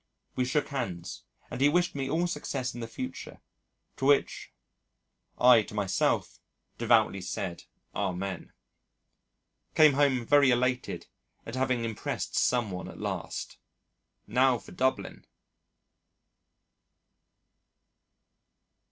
We 0.35 0.45
shook 0.45 0.69
hands, 0.69 1.25
and 1.51 1.61
he 1.61 1.69
wished 1.69 1.93
me 1.93 2.09
all 2.09 2.25
success 2.25 2.73
in 2.73 2.79
the 2.79 2.87
future, 2.87 3.39
to 3.97 4.05
which 4.07 4.51
I 5.37 5.61
to 5.61 5.75
myself 5.75 6.39
devoutly 6.79 7.21
said 7.21 7.65
Amen. 7.93 8.51
Came 9.75 9.93
home 9.93 10.25
very 10.25 10.49
elated 10.49 11.05
at 11.45 11.53
having 11.53 11.85
impressed 11.85 12.35
some 12.35 12.71
one 12.71 12.87
at 12.89 12.97
last. 12.97 13.59
Now 14.25 14.57
for 14.57 14.71
Dublin. 14.71 15.27